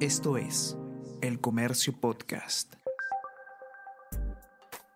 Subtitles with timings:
[0.00, 0.76] Esto es
[1.22, 2.74] El Comercio Podcast.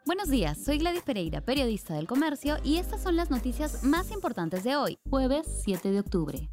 [0.05, 4.63] Buenos días, soy Gladys Pereira, periodista del Comercio, y estas son las noticias más importantes
[4.63, 6.51] de hoy, jueves 7 de octubre.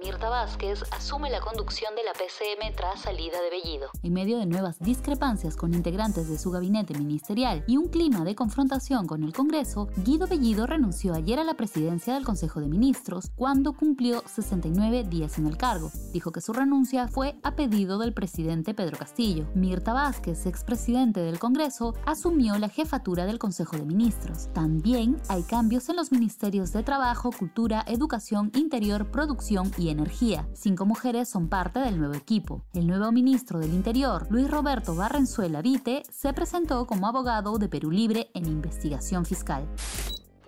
[0.00, 3.88] Mirta Vázquez asume la conducción de la PCM tras salida de Bellido.
[4.04, 8.36] En medio de nuevas discrepancias con integrantes de su gabinete ministerial y un clima de
[8.36, 13.32] confrontación con el Congreso, Guido Bellido renunció ayer a la presidencia del Consejo de Ministros
[13.34, 15.90] cuando cumplió 69 días en el cargo.
[16.12, 19.48] Dijo que su renuncia fue a pedido del presidente Pedro Castillo.
[19.54, 24.48] Mirta Vázquez, expresidente del Congreso, asumió la jefatura del Consejo de Ministros.
[24.52, 29.97] También hay cambios en los ministerios de Trabajo, Cultura, Educación, Interior, Producción y Energía.
[30.54, 32.64] Cinco mujeres son parte del nuevo equipo.
[32.72, 37.90] El nuevo ministro del Interior, Luis Roberto Barrenzuela Vite, se presentó como abogado de Perú
[37.90, 39.68] Libre en investigación fiscal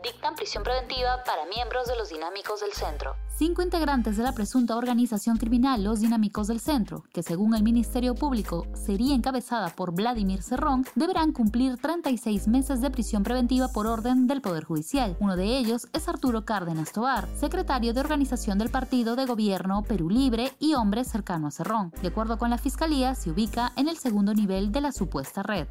[0.02, 3.16] dictan prisión preventiva para miembros de los dinámicos del centro.
[3.36, 8.14] Cinco integrantes de la presunta organización criminal Los Dinámicos del Centro, que según el Ministerio
[8.14, 14.26] Público sería encabezada por Vladimir Cerrón, deberán cumplir 36 meses de prisión preventiva por orden
[14.26, 15.16] del Poder Judicial.
[15.20, 20.10] Uno de ellos es Arturo Cárdenas Tobar, secretario de organización del Partido de Gobierno Perú
[20.10, 21.92] Libre y hombre cercano a Cerrón.
[22.02, 25.66] De acuerdo con la Fiscalía, se ubica en el segundo nivel de la supuesta red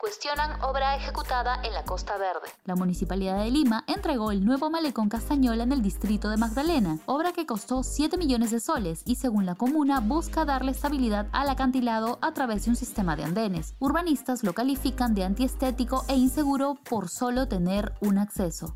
[0.00, 2.48] cuestionan obra ejecutada en la Costa Verde.
[2.64, 7.32] La Municipalidad de Lima entregó el nuevo malecón Castañola en el distrito de Magdalena, obra
[7.32, 12.18] que costó 7 millones de soles y según la comuna busca darle estabilidad al acantilado
[12.22, 13.74] a través de un sistema de andenes.
[13.78, 18.74] Urbanistas lo califican de antiestético e inseguro por solo tener un acceso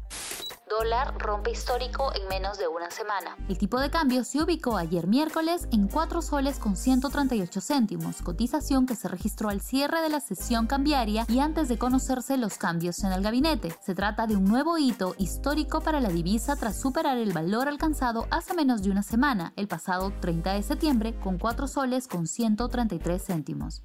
[0.78, 3.36] dólar rompe histórico en menos de una semana.
[3.48, 8.86] El tipo de cambio se ubicó ayer miércoles en 4 soles con 138 céntimos, cotización
[8.86, 13.05] que se registró al cierre de la sesión cambiaria y antes de conocerse los cambios
[13.05, 13.77] en el gabinete.
[13.84, 18.27] Se trata de un nuevo hito histórico para la divisa tras superar el valor alcanzado
[18.30, 23.22] hace menos de una semana, el pasado 30 de septiembre, con 4 soles con 133
[23.25, 23.83] céntimos.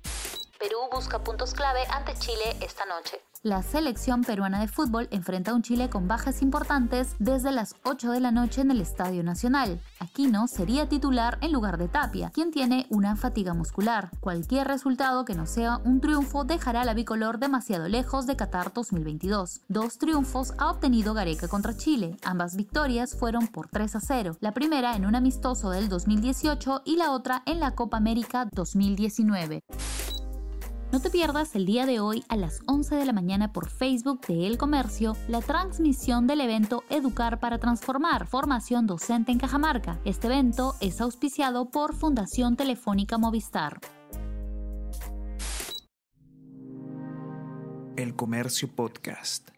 [0.59, 3.21] Perú busca puntos clave ante Chile esta noche.
[3.43, 8.11] La selección peruana de fútbol enfrenta a un Chile con bajas importantes desde las 8
[8.11, 9.79] de la noche en el Estadio Nacional.
[10.01, 14.09] Aquino sería titular en lugar de Tapia, quien tiene una fatiga muscular.
[14.19, 19.61] Cualquier resultado que no sea un triunfo dejará la bicolor demasiado lejos de Qatar 2022.
[19.69, 22.17] Dos triunfos ha obtenido Gareca contra Chile.
[22.22, 24.38] Ambas victorias fueron por 3 a 0.
[24.41, 29.63] La primera en un amistoso del 2018 y la otra en la Copa América 2019.
[30.91, 34.22] No te pierdas el día de hoy a las 11 de la mañana por Facebook
[34.25, 39.99] de El Comercio la transmisión del evento Educar para Transformar, formación docente en Cajamarca.
[40.03, 43.79] Este evento es auspiciado por Fundación Telefónica Movistar.
[47.95, 49.51] El Comercio Podcast.